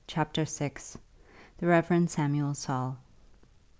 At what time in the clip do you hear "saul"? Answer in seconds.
2.55-2.97